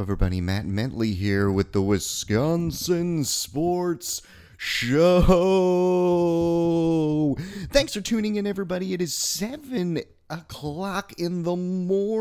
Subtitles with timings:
[0.00, 0.40] everybody.
[0.40, 4.22] Matt Mentley here with the Wisconsin Sports
[4.56, 5.26] Show.
[7.70, 8.94] Thanks for tuning in, everybody.
[8.94, 10.00] It is 7
[10.30, 12.14] o'clock in the morning,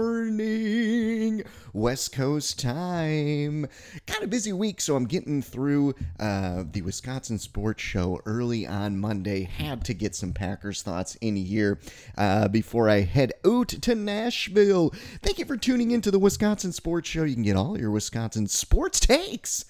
[1.73, 3.67] West Coast time.
[4.07, 8.97] Got a busy week, so I'm getting through uh, the Wisconsin Sports Show early on
[8.99, 9.43] Monday.
[9.43, 11.79] Had to get some Packers thoughts in here
[12.17, 14.89] uh, before I head out to Nashville.
[15.21, 17.23] Thank you for tuning into the Wisconsin Sports Show.
[17.23, 19.65] You can get all your Wisconsin sports takes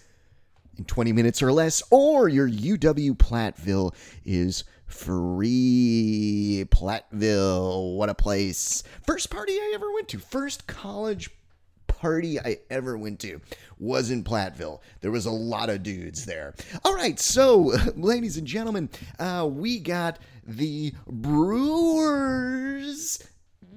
[0.78, 3.94] in 20 minutes or less, or your UW Platteville
[4.26, 6.66] is free.
[6.70, 8.84] Platteville, what a place.
[9.06, 11.30] First party I ever went to, first college
[11.88, 13.42] party I ever went to
[13.78, 14.80] was in Platteville.
[15.02, 16.56] There was a lot of dudes there.
[16.84, 18.90] All right, so, ladies and gentlemen,
[19.20, 22.40] uh, we got the Brewers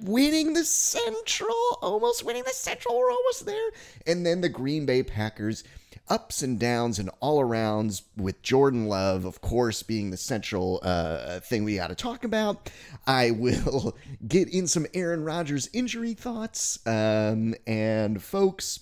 [0.01, 2.97] winning the Central, almost winning the Central.
[2.97, 3.69] We're almost there.
[4.07, 5.63] And then the Green Bay Packers
[6.09, 11.39] ups and downs and all arounds with Jordan Love, of course, being the central uh,
[11.39, 12.69] thing we got to talk about.
[13.07, 16.79] I will get in some Aaron Rodgers injury thoughts.
[16.85, 18.81] Um, and folks,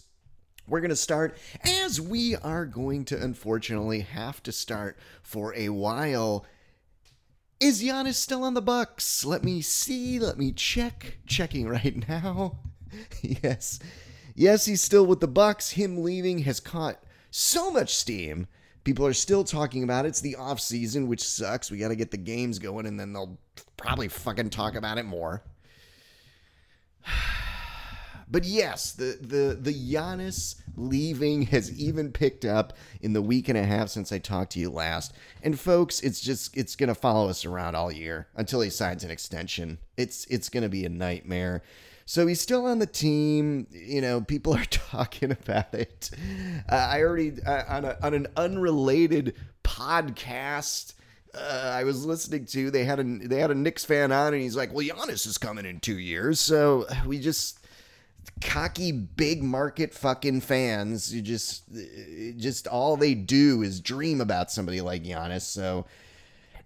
[0.68, 5.70] we're going to start as we are going to unfortunately have to start for a
[5.70, 6.46] while.
[7.60, 9.24] Is Giannis still on the Bucks?
[9.24, 10.18] Let me see.
[10.18, 11.18] Let me check.
[11.28, 12.58] Checking right now.
[13.22, 13.80] yes.
[14.42, 15.70] Yes, he's still with the Bucks.
[15.70, 18.48] Him leaving has caught so much steam.
[18.84, 20.08] People are still talking about it.
[20.08, 21.70] It's the off season, which sucks.
[21.70, 23.38] We got to get the games going, and then they'll
[23.78, 25.44] probably fucking talk about it more.
[28.28, 33.58] But yes, the the the Giannis leaving has even picked up in the week and
[33.58, 35.12] a half since I talked to you last.
[35.44, 39.12] And folks, it's just it's gonna follow us around all year until he signs an
[39.12, 39.80] extension.
[39.98, 41.62] It's it's gonna be a nightmare.
[42.12, 43.68] So he's still on the team.
[43.72, 46.12] You know, people are talking about it.
[46.70, 49.34] Uh, I already uh, on a, on an unrelated
[49.64, 50.94] podcast.
[51.34, 54.44] Uh, I was listening to they had a they had a Knicks fan on and
[54.44, 57.60] he's like, "Well, Giannis is coming in two years," so we just
[58.42, 61.16] cocky big market fucking fans.
[61.16, 61.64] You just
[62.36, 65.44] just all they do is dream about somebody like Giannis.
[65.44, 65.86] So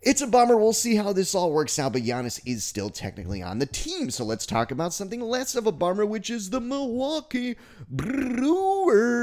[0.05, 0.55] it's a bummer.
[0.55, 4.11] We'll see how this all works out, but Giannis is still technically on the team.
[4.11, 7.55] So let's talk about something less of a bummer, which is the Milwaukee
[7.89, 9.16] Brewers.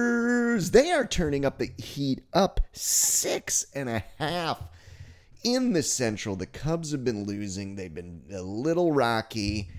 [0.73, 4.61] They are turning up the heat up six and a half
[5.45, 6.35] in the Central.
[6.35, 9.71] The Cubs have been losing, they've been a little rocky.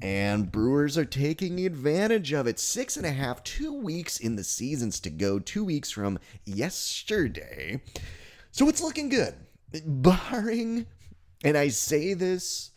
[0.00, 2.60] And Brewers are taking advantage of it.
[2.60, 7.80] Six and a half, two weeks in the seasons to go, two weeks from yesterday.
[8.52, 9.34] So it's looking good
[9.84, 10.86] barring,
[11.44, 12.72] and I say this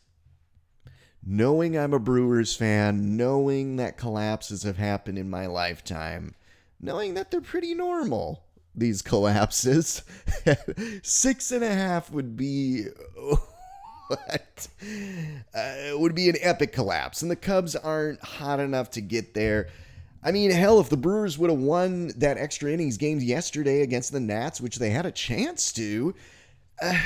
[1.24, 6.36] knowing I'm a Brewers fan, knowing that collapses have happened in my lifetime,
[6.80, 8.44] knowing that they're pretty normal,
[8.74, 10.04] these collapses.
[11.04, 12.86] Six and a half would be.
[14.08, 14.68] what?
[15.54, 17.22] Uh, would be an epic collapse.
[17.22, 19.70] And the Cubs aren't hot enough to get there.
[20.24, 24.12] I mean, hell, if the Brewers would have won that extra innings game yesterday against
[24.12, 26.14] the Nats, which they had a chance to,
[26.82, 26.98] uh,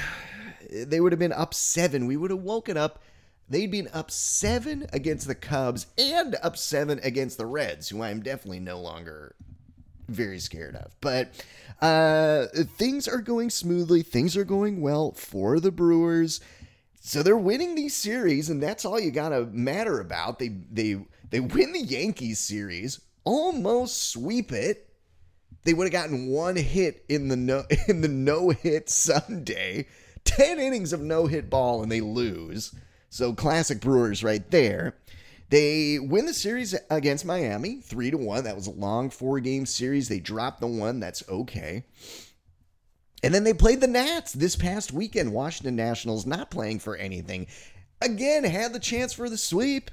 [0.72, 2.08] they would have been up seven.
[2.08, 3.02] We would have woken up.
[3.48, 8.22] They'd been up seven against the Cubs and up seven against the Reds, who I'm
[8.22, 9.36] definitely no longer
[10.08, 10.96] very scared of.
[11.00, 11.44] But
[11.82, 12.48] uh,
[12.78, 14.02] things are going smoothly.
[14.02, 16.42] Things are going well for the Brewers.
[17.02, 20.40] So they're winning these series, and that's all you gotta matter about.
[20.40, 24.90] They they they win the Yankees series, almost sweep it
[25.66, 29.88] they would have gotten one hit in the no in the no hit Sunday.
[30.24, 32.74] 10 innings of no hit ball and they lose.
[33.10, 34.96] So classic Brewers right there.
[35.50, 38.44] They win the series against Miami 3 to 1.
[38.44, 40.10] That was a long four game series.
[40.10, 41.00] They dropped the one.
[41.00, 41.84] That's okay.
[43.24, 45.34] And then they played the Nats this past weekend.
[45.34, 47.48] Washington Nationals not playing for anything.
[48.02, 49.92] Again, had the chance for the sweep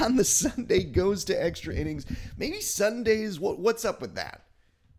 [0.00, 2.06] on the Sunday goes to extra innings.
[2.36, 4.43] Maybe Sundays what what's up with that?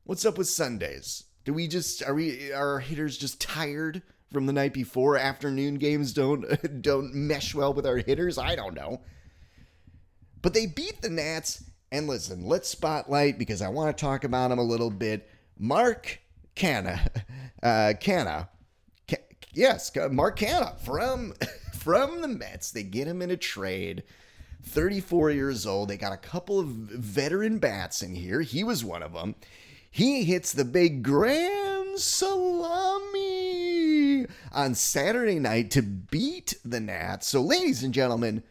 [0.08, 1.24] What's up with Sundays?
[1.46, 5.18] Do we just are we are our hitters just tired from the night before?
[5.18, 6.46] Afternoon games don't
[6.84, 8.38] don't mesh well with our hitters.
[8.38, 9.02] I don't know.
[10.44, 11.64] But they beat the Nats.
[11.92, 15.28] And listen, let's spotlight because I want to talk about him a little bit.
[15.58, 16.20] Mark
[16.54, 17.02] Canna,
[17.64, 18.50] uh, Canha,
[19.54, 21.34] yes, Mark Canha from
[21.74, 22.70] from the Mets.
[22.70, 24.04] They get him in a trade.
[24.68, 25.90] 34 years old.
[25.90, 28.42] They got a couple of veteran bats in here.
[28.42, 29.34] He was one of them
[29.96, 33.08] he hits the big grand salami
[34.52, 37.30] on Saturday night to beat the Nats.
[37.30, 38.44] So, ladies and gentlemen,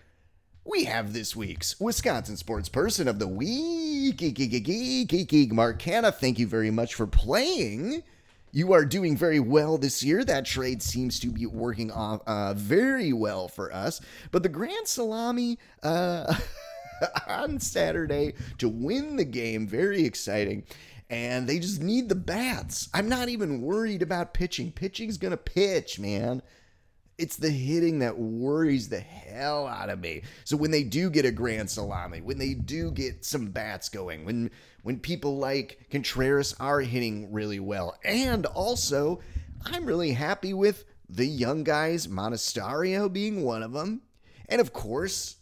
[0.65, 5.53] we have this week's Wisconsin Sports Person of the Week, Geek, Geek, Geek, Geek, Geek,
[5.53, 5.83] Mark.
[5.83, 8.03] Thank you very much for playing.
[8.51, 10.25] You are doing very well this year.
[10.25, 14.01] That trade seems to be working off uh, very well for us.
[14.31, 16.37] But the Grand Salami uh,
[17.29, 20.65] on Saturday to win the game, very exciting.
[21.11, 22.89] And they just need the bats.
[22.95, 24.73] I'm not even worried about pitching.
[24.73, 26.43] Pitching's going to pitch, man
[27.19, 30.23] it's the hitting that worries the hell out of me.
[30.45, 34.25] So when they do get a grand salami, when they do get some bats going,
[34.25, 34.51] when
[34.83, 39.21] when people like Contreras are hitting really well, and also
[39.65, 44.03] I'm really happy with the young guys, Monasterio being one of them,
[44.49, 45.37] and of course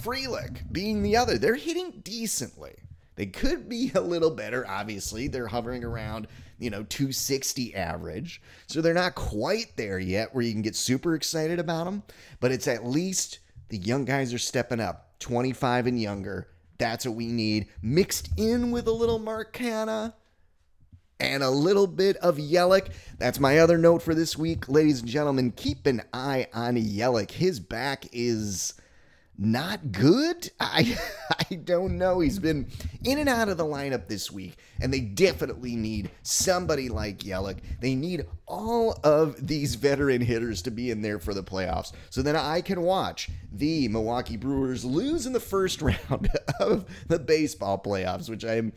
[0.00, 1.38] Frelick being the other.
[1.38, 2.76] They're hitting decently.
[3.18, 5.26] They could be a little better, obviously.
[5.26, 6.28] They're hovering around,
[6.60, 8.40] you know, 260 average.
[8.68, 12.04] So they're not quite there yet where you can get super excited about them,
[12.38, 16.46] but it's at least the young guys are stepping up, 25 and younger.
[16.78, 20.12] That's what we need, mixed in with a little Mark Canha
[21.18, 22.92] and a little bit of Yelich.
[23.18, 25.50] That's my other note for this week, ladies and gentlemen.
[25.50, 27.32] Keep an eye on Yelich.
[27.32, 28.74] His back is
[29.38, 30.50] not good.
[30.58, 30.98] I
[31.50, 32.18] I don't know.
[32.20, 32.68] He's been
[33.04, 37.60] in and out of the lineup this week, and they definitely need somebody like Yelich.
[37.80, 42.20] They need all of these veteran hitters to be in there for the playoffs, so
[42.20, 45.80] then I can watch the Milwaukee Brewers lose in the first
[46.10, 48.72] round of the baseball playoffs, which I'm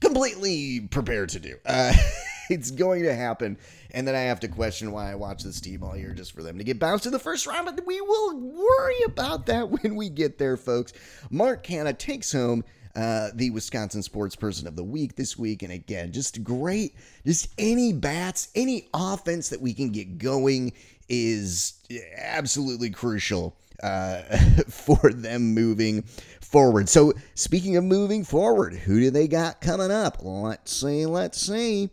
[0.00, 1.56] completely prepared to do.
[1.64, 1.94] Uh,
[2.50, 3.58] it's going to happen.
[3.92, 6.42] And then I have to question why I watch this team all year just for
[6.42, 7.66] them to get bounced in the first round.
[7.66, 10.92] But we will worry about that when we get there, folks.
[11.30, 12.64] Mark Canha takes home
[12.96, 15.62] uh, the Wisconsin Sports Person of the Week this week.
[15.62, 16.94] And again, just great.
[17.26, 20.72] Just any bats, any offense that we can get going
[21.08, 21.74] is
[22.16, 24.22] absolutely crucial uh,
[24.68, 26.02] for them moving
[26.40, 26.88] forward.
[26.88, 30.18] So, speaking of moving forward, who do they got coming up?
[30.22, 31.90] Let's see, let's see.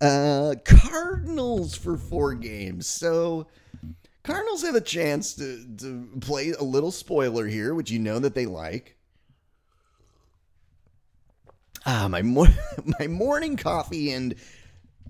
[0.00, 2.86] Uh, Cardinals for four games.
[2.86, 3.48] So
[4.22, 8.34] Cardinals have a chance to, to play a little spoiler here, which you know that
[8.34, 8.96] they like.
[11.86, 12.22] Ah, my
[13.00, 14.34] my morning coffee and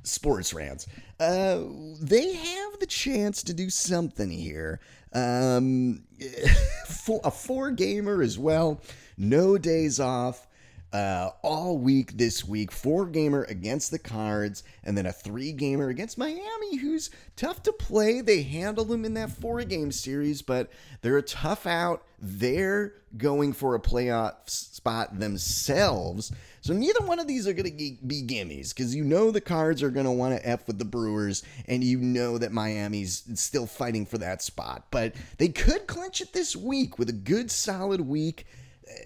[0.04, 0.86] sports rants.
[1.20, 1.62] Uh,
[2.00, 4.80] they have the chance to do something here.
[5.12, 6.04] Um,
[7.24, 8.80] a four gamer as well,
[9.16, 10.47] no days off
[10.92, 12.72] uh, all week this week.
[12.72, 17.72] Four gamer against the Cards, and then a three gamer against Miami, who's tough to
[17.72, 18.20] play.
[18.20, 20.70] They handle them in that four game series, but
[21.02, 22.04] they're a tough out.
[22.18, 26.32] They're going for a playoff spot themselves.
[26.60, 29.82] So neither one of these are going to be gimmies because you know the Cards
[29.82, 33.66] are going to want to F with the Brewers, and you know that Miami's still
[33.66, 34.86] fighting for that spot.
[34.90, 38.46] But they could clinch it this week with a good, solid week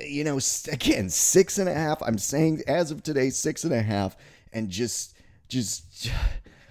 [0.00, 0.38] you know,
[0.70, 2.02] again, six and a half.
[2.02, 4.16] I'm saying as of today, six and a half,
[4.52, 5.14] and just,
[5.48, 6.10] just,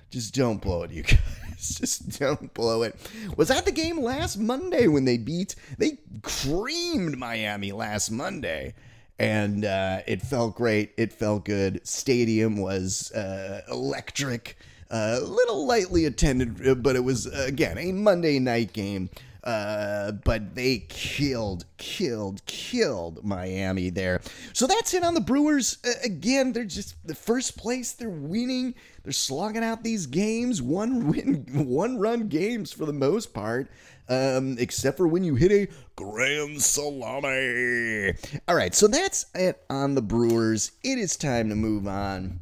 [0.09, 1.03] just don't blow it, you
[1.61, 1.77] guys.
[1.77, 2.95] Just don't blow it.
[3.37, 5.55] Was that the game last Monday when they beat?
[5.77, 8.73] They creamed Miami last Monday,
[9.19, 10.93] and uh, it felt great.
[10.97, 11.85] It felt good.
[11.87, 14.57] Stadium was uh, electric.
[14.89, 19.09] A uh, little lightly attended, but it was again a Monday night game.
[19.43, 24.21] Uh, but they killed, killed, killed Miami there.
[24.53, 25.77] So that's it on the Brewers.
[25.83, 27.93] Uh, again, they're just the first place.
[27.93, 28.75] They're winning.
[29.03, 33.71] They're slogging out these games, one win, one run games for the most part.
[34.09, 38.13] Um, except for when you hit a grand salami.
[38.47, 40.71] All right, so that's it on the Brewers.
[40.83, 42.41] It is time to move on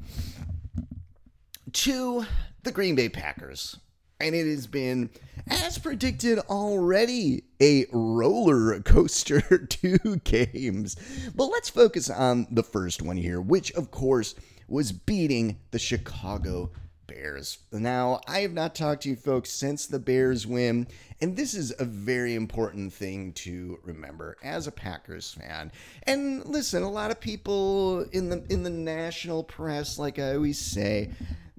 [1.73, 2.25] to
[2.63, 3.77] the Green Bay Packers
[4.19, 5.09] and it has been,
[5.47, 10.95] as predicted already, a roller coaster two games.
[11.35, 14.35] But let's focus on the first one here, which, of course,
[14.67, 16.71] was beating the Chicago
[17.07, 17.57] Bears.
[17.71, 20.87] Now, I have not talked to you folks since the Bears win,
[21.21, 25.71] and this is a very important thing to remember as a Packers fan.
[26.03, 30.59] And listen, a lot of people in the in the national press, like I always
[30.59, 31.09] say,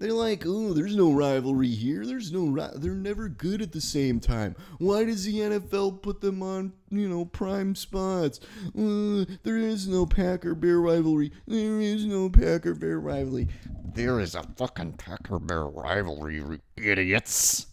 [0.01, 2.07] they're like, oh, there's no rivalry here.
[2.07, 4.57] There's no, ri- they're never good at the same time.
[4.79, 8.41] Why does the NFL put them on, you know, prime spots?
[8.69, 11.33] Uh, there is no Packer Bear rivalry.
[11.47, 13.49] There is no Packer Bear rivalry.
[13.95, 17.67] There is a fucking Packer Bear rivalry, idiots.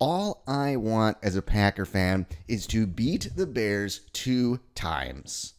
[0.00, 5.54] All I want as a Packer fan is to beat the Bears two times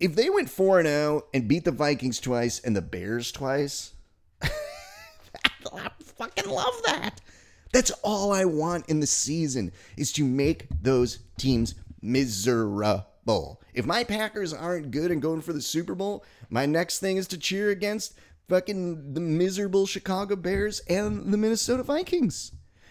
[0.00, 3.92] if they went 4 0 and beat the Vikings twice and the Bears twice,
[4.42, 7.20] I fucking love that.
[7.72, 13.60] That's all I want in the season is to make those teams miserable.
[13.74, 17.28] If my Packers aren't good and going for the Super Bowl, my next thing is
[17.28, 22.50] to cheer against fucking the miserable Chicago Bears and the Minnesota Vikings.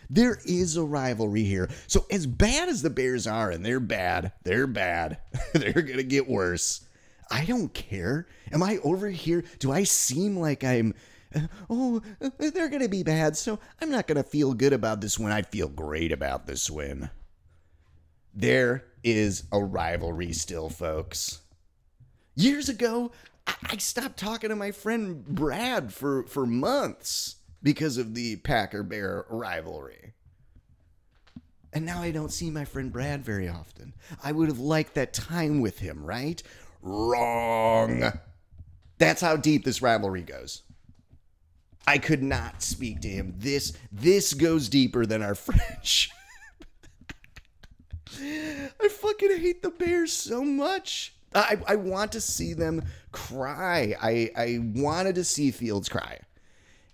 [0.10, 1.70] There is a rivalry here.
[1.88, 5.18] So as bad as the Bears are, and they're bad, they're bad,
[5.54, 6.88] they're gonna get worse.
[7.32, 8.28] I don't care.
[8.52, 9.44] Am I over here?
[9.60, 10.94] Do I seem like I'm
[11.36, 14.74] uh, oh, uh, they're going to be bad, so I'm not going to feel good
[14.74, 15.32] about this win.
[15.32, 17.10] I feel great about this win.
[18.34, 21.42] There is a rivalry still, folks.
[22.36, 23.12] Years ago,
[23.64, 29.26] I stopped talking to my friend Brad for, for months because of the Packer Bear
[29.30, 30.14] rivalry.
[31.72, 33.94] And now I don't see my friend Brad very often.
[34.24, 36.42] I would have liked that time with him, right?
[36.82, 38.12] Wrong.
[38.98, 40.64] That's how deep this rivalry goes.
[41.88, 43.34] I could not speak to him.
[43.38, 46.14] This this goes deeper than our friendship.
[48.22, 51.14] I fucking hate the Bears so much.
[51.34, 53.96] I, I want to see them cry.
[54.02, 56.20] I, I wanted to see Fields cry.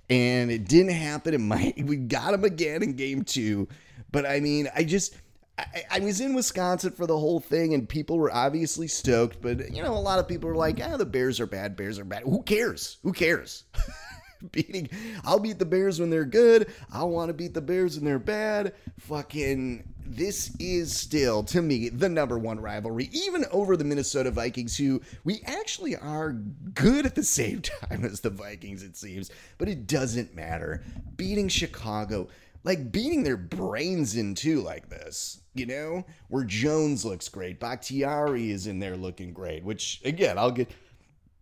[0.09, 1.33] And it didn't happen.
[1.33, 3.67] It might we got him again in game two.
[4.11, 5.15] But I mean, I just
[5.57, 9.41] I, I, was in Wisconsin for the whole thing, and people were obviously stoked.
[9.41, 11.75] But you know, a lot of people were like, "Ah, the Bears are bad.
[11.77, 12.23] Bears are bad.
[12.23, 12.97] Who cares?
[13.03, 13.63] Who cares?"
[14.51, 14.89] beating.
[15.23, 16.71] I'll beat the Bears when they're good.
[16.91, 18.73] I'll want to beat the Bears when they're bad.
[18.99, 19.91] Fucking.
[20.07, 25.01] This is still, to me, the number one rivalry, even over the Minnesota Vikings, who
[25.23, 26.33] we actually are
[26.75, 29.31] good at the same time as the Vikings, it seems.
[29.57, 30.83] But it doesn't matter.
[31.17, 32.27] Beating Chicago,
[32.65, 38.49] like beating their brains in too, like this, you know, where Jones looks great, Bakhtiari
[38.49, 39.63] is in there looking great.
[39.63, 40.71] Which again, I'll get,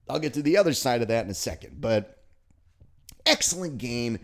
[0.10, 1.80] I'll get to the other side of that in a second.
[1.80, 2.22] But
[3.26, 4.20] excellent game.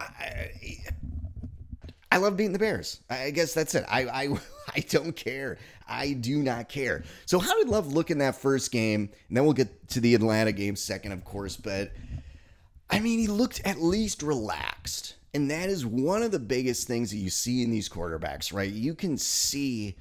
[0.00, 0.50] I,
[2.10, 3.00] I, love beating the Bears.
[3.10, 3.84] I guess that's it.
[3.88, 4.28] I, I
[4.74, 5.58] I don't care.
[5.88, 7.02] I do not care.
[7.26, 9.10] So how did Love look in that first game?
[9.28, 11.56] And then we'll get to the Atlanta game second, of course.
[11.56, 11.92] But
[12.92, 15.14] I mean, he looked at least relaxed.
[15.34, 18.70] And that is one of the biggest things that you see in these quarterbacks, right?
[18.70, 19.96] You can see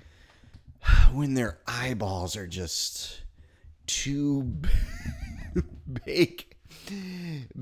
[1.13, 3.21] when their eyeballs are just
[3.88, 4.43] too
[6.05, 6.45] big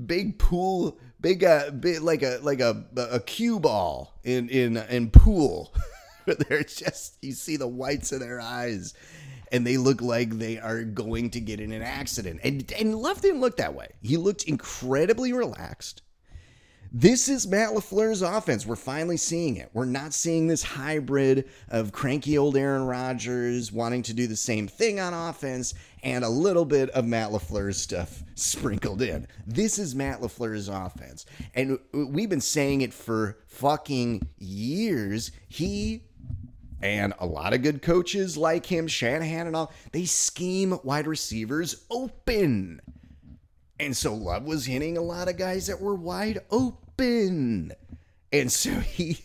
[0.06, 5.10] big pool, big uh, big like a like a a cue ball in in in
[5.10, 5.74] pool.
[6.26, 8.94] They're just you see the whites of their eyes,
[9.52, 12.40] and they look like they are going to get in an accident.
[12.44, 13.88] And and Love didn't look that way.
[14.00, 16.02] He looked incredibly relaxed.
[16.92, 18.66] This is Matt LaFleur's offense.
[18.66, 19.70] We're finally seeing it.
[19.72, 24.66] We're not seeing this hybrid of cranky old Aaron Rodgers wanting to do the same
[24.66, 29.28] thing on offense and a little bit of Matt LaFleur's stuff sprinkled in.
[29.46, 31.26] This is Matt LaFleur's offense.
[31.54, 35.30] And we've been saying it for fucking years.
[35.48, 36.02] He
[36.82, 41.84] and a lot of good coaches like him, Shanahan and all, they scheme wide receivers
[41.90, 42.80] open.
[43.78, 47.72] And so Love was hitting a lot of guys that were wide open.
[48.32, 49.18] And so he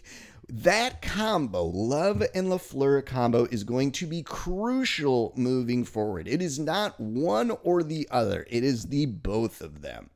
[0.48, 6.28] that combo, Love and LaFleur combo, is going to be crucial moving forward.
[6.28, 10.10] It is not one or the other, it is the both of them.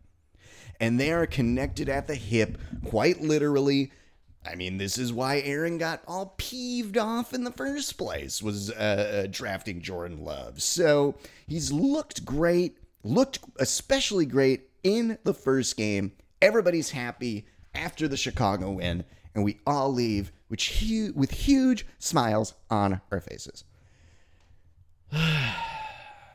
[0.79, 3.91] And they are connected at the hip, quite literally.
[4.45, 8.71] I mean, this is why Aaron got all peeved off in the first place, was
[8.71, 10.61] uh, drafting Jordan Love.
[10.61, 11.15] So
[11.47, 16.11] he's looked great looked especially great in the first game.
[16.41, 19.03] Everybody's happy after the Chicago win,
[19.35, 23.63] and we all leave with, hu- with huge smiles on our faces.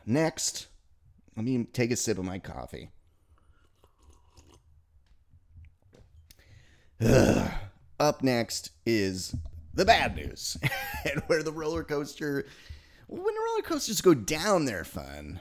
[0.06, 0.66] Next,
[1.37, 2.90] let me take a sip of my coffee.
[7.00, 7.50] Ugh.
[8.04, 9.34] Up next is
[9.73, 10.58] the bad news,
[11.11, 12.44] and where the roller coaster,
[13.08, 15.40] when the roller coasters go down, they're fun.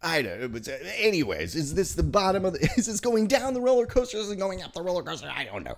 [0.00, 2.60] I know, but uh, anyways, is this the bottom of the?
[2.78, 4.16] Is this going down the roller coaster?
[4.16, 5.30] Is it going up the roller coaster?
[5.30, 5.76] I don't know.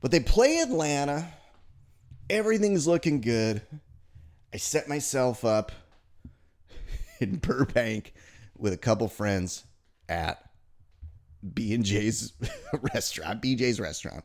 [0.00, 1.28] But they play Atlanta.
[2.30, 3.60] Everything's looking good.
[4.54, 5.72] I set myself up
[7.20, 8.14] in Burbank
[8.56, 9.64] with a couple friends
[10.08, 10.45] at
[11.54, 12.32] B and J's
[12.94, 14.24] restaurant, BJ's restaurant,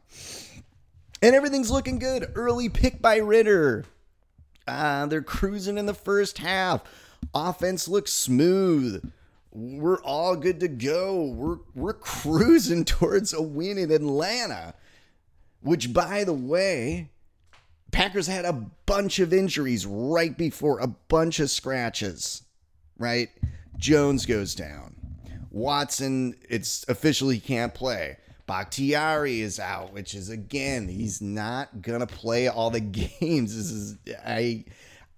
[1.21, 2.31] and everything's looking good.
[2.35, 3.85] Early pick by Ridder.
[4.67, 6.81] Uh, they're cruising in the first half.
[7.33, 9.11] Offense looks smooth.
[9.51, 11.25] We're all good to go.
[11.25, 14.73] We're we're cruising towards a win in Atlanta.
[15.61, 17.09] Which by the way,
[17.91, 18.53] Packers had a
[18.85, 22.43] bunch of injuries right before a bunch of scratches,
[22.97, 23.29] right?
[23.77, 24.95] Jones goes down.
[25.51, 28.17] Watson, it's officially can't play.
[28.47, 32.79] Bakhtiari is out, which is again, he's not gonna play all the
[33.19, 33.55] games.
[33.55, 34.65] This is I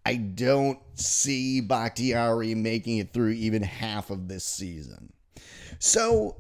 [0.06, 5.14] I don't see Bakhtiari making it through even half of this season.
[5.80, 6.36] So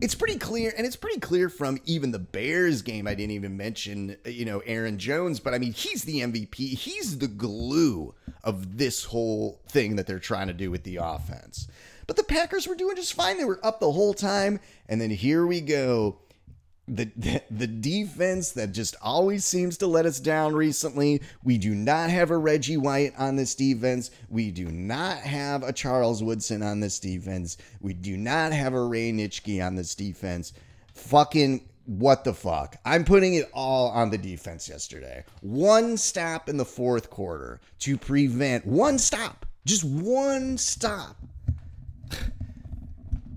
[0.00, 3.06] it's pretty clear, and it's pretty clear from even the Bears game.
[3.06, 6.54] I didn't even mention, you know, Aaron Jones, but I mean, he's the MVP.
[6.54, 11.68] He's the glue of this whole thing that they're trying to do with the offense.
[12.06, 13.38] But the Packers were doing just fine.
[13.38, 14.60] They were up the whole time.
[14.88, 16.18] And then here we go
[16.86, 21.22] the, the, the defense that just always seems to let us down recently.
[21.42, 24.10] We do not have a Reggie White on this defense.
[24.28, 27.56] We do not have a Charles Woodson on this defense.
[27.80, 30.52] We do not have a Ray Nitschke on this defense.
[30.94, 32.76] Fucking what the fuck?
[32.84, 35.24] I'm putting it all on the defense yesterday.
[35.40, 41.16] One stop in the fourth quarter to prevent one stop, just one stop.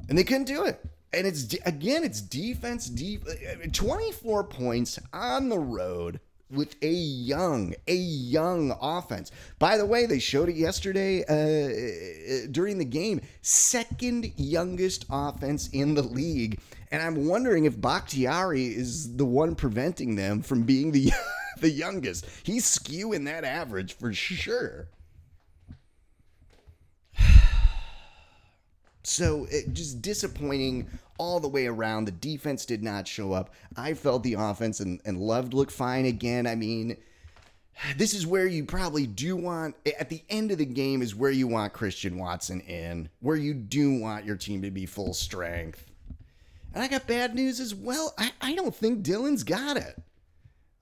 [0.10, 0.84] And they couldn't do it.
[1.14, 6.20] And it's again it's defense deep uh, 24 points on the road
[6.52, 9.32] with a young a young offense.
[9.58, 15.70] By the way they showed it yesterday uh, uh, during the game second youngest offense
[15.70, 16.60] in the league.
[16.92, 21.12] And i'm wondering if bakhtiari is the one preventing them from being the
[21.60, 22.26] the youngest.
[22.44, 24.90] He's skewing that average for sure
[29.08, 30.86] So it just disappointing
[31.18, 32.06] all the way around.
[32.06, 33.54] The defense did not show up.
[33.78, 36.46] I felt the offense and, and Love looked fine again.
[36.46, 36.98] I mean,
[37.96, 41.32] this is where you probably do want at the end of the game is where
[41.32, 45.90] you want Christian Watson in, where you do want your team to be full strength.
[46.74, 48.14] And I got bad news as well.
[48.18, 49.98] I, I don't think Dillon's got it.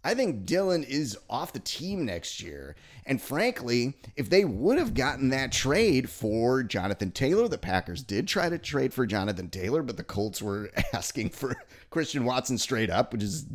[0.06, 2.76] I think Dillon is off the team next year.
[3.08, 8.28] And frankly, if they would have gotten that trade for Jonathan Taylor, the Packers did
[8.28, 11.56] try to trade for Jonathan Taylor, but the Colts were asking for
[11.90, 13.48] Christian Watson straight up, which is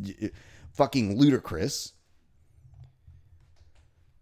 [0.73, 1.93] fucking ludicrous.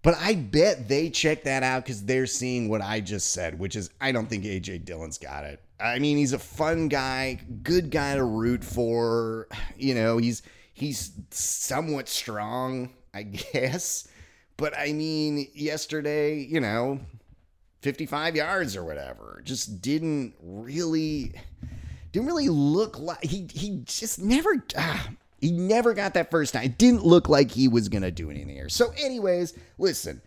[0.04, 3.76] But I bet they check that out because they're seeing what I just said, which
[3.76, 5.62] is I don't think AJ Dillon's got it.
[5.80, 9.48] I mean, he's a fun guy, good guy to root for.
[9.82, 10.44] You know, he's
[10.80, 14.08] he's somewhat strong, I guess.
[14.58, 17.00] But I mean, yesterday, you know,
[17.82, 21.34] 55 yards or whatever, just didn't really
[22.12, 26.64] didn't really look like he he just never ah, he never got that first time.
[26.64, 28.70] It didn't look like he was gonna do anything here.
[28.70, 30.22] So, anyways, listen.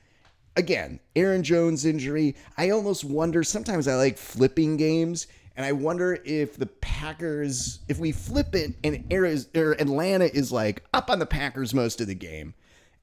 [0.55, 2.37] Again, Aaron Jones injury.
[2.59, 3.43] I almost wonder.
[3.43, 8.75] Sometimes I like flipping games and I wonder if the Packers, if we flip it
[8.85, 12.55] and Atlanta is like up on the Packers most of the game,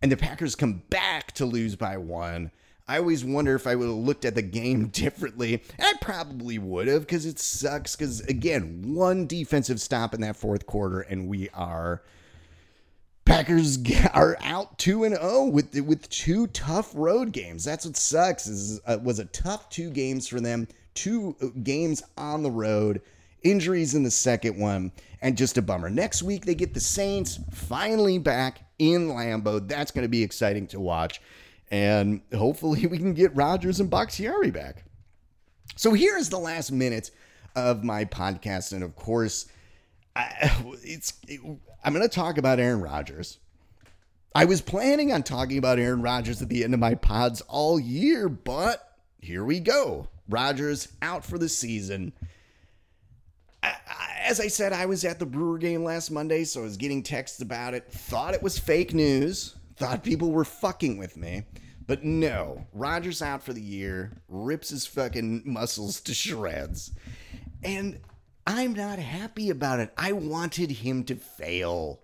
[0.02, 2.52] and the Packers come back to lose by one.
[2.88, 5.62] I always wonder if I would have looked at the game differently.
[5.78, 7.96] I probably would have because it sucks.
[7.96, 12.02] Because again, one defensive stop in that fourth quarter, and we are
[13.26, 13.78] Packers
[14.14, 17.64] are out two and zero oh with with two tough road games.
[17.64, 18.48] That's what sucks.
[18.48, 23.02] Is uh, was a tough two games for them two uh, games on the road,
[23.44, 25.90] injuries in the second one, and just a bummer.
[25.90, 29.68] Next week, they get the Saints finally back in Lambeau.
[29.68, 31.22] That's going to be exciting to watch.
[31.72, 34.84] And hopefully, we can get Rodgers and Bakhtiari back.
[35.76, 37.12] So, here is the last minute
[37.56, 38.74] of my podcast.
[38.74, 39.48] And of course,
[40.16, 40.52] I,
[40.84, 41.42] it's it,
[41.84, 43.40] I'm going to talk about Aaron Rodgers.
[44.36, 47.80] I was planning on talking about Aaron Rodgers at the end of my pods all
[47.80, 50.08] year, but here we go.
[50.30, 52.14] Rodgers out for the season.
[53.62, 57.04] As I said, I was at the Brewer game last Monday, so I was getting
[57.04, 57.92] texts about it.
[57.92, 59.56] Thought it was fake news.
[59.76, 61.44] Thought people were fucking with me.
[61.88, 66.92] But no, Rodgers out for the year, rips his fucking muscles to shreds.
[67.64, 68.00] And
[68.46, 69.92] I'm not happy about it.
[69.98, 72.02] I wanted him to fail.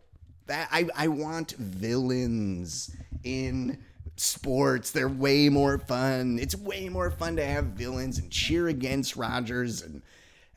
[0.47, 3.77] That I, I want villains in
[4.17, 4.91] sports.
[4.91, 6.39] They're way more fun.
[6.39, 9.81] It's way more fun to have villains and cheer against Rodgers.
[9.81, 10.01] And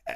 [0.07, 0.13] uh,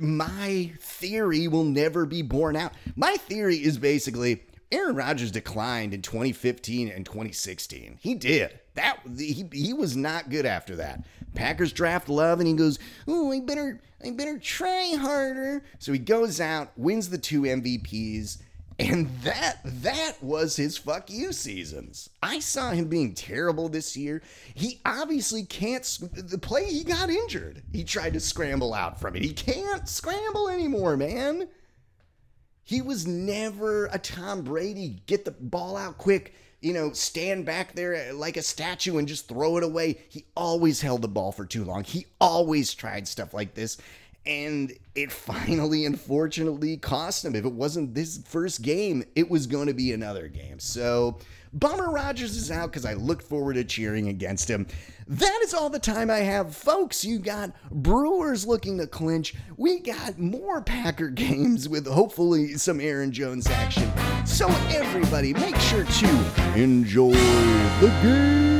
[0.00, 2.72] my theory will never be borne out.
[2.96, 7.98] My theory is basically Aaron Rodgers declined in 2015 and 2016.
[8.00, 8.58] He did.
[8.74, 11.04] That he, he was not good after that.
[11.34, 15.98] Packers draft Love and he goes, "Oh, I better I better try harder." So he
[15.98, 18.38] goes out, wins the two MVPs
[18.78, 22.10] and that that was his fuck you seasons.
[22.22, 24.22] I saw him being terrible this year.
[24.54, 27.62] He obviously can't the play he got injured.
[27.72, 29.22] He tried to scramble out from it.
[29.22, 31.48] He can't scramble anymore, man.
[32.64, 35.02] He was never a Tom Brady.
[35.06, 39.06] Get the ball out quick, you know, stand back there uh, like a statue and
[39.06, 39.98] just throw it away.
[40.08, 41.84] He always held the ball for too long.
[41.84, 43.76] He always tried stuff like this.
[44.26, 47.34] And it finally, unfortunately, cost him.
[47.34, 50.58] If it wasn't this first game, it was going to be another game.
[50.58, 51.18] So,
[51.52, 54.66] bummer Rodgers is out because I look forward to cheering against him.
[55.06, 57.04] That is all the time I have, folks.
[57.04, 59.34] You got Brewers looking to clinch.
[59.58, 63.92] We got more Packer games with hopefully some Aaron Jones action.
[64.24, 68.53] So, everybody, make sure to enjoy the game.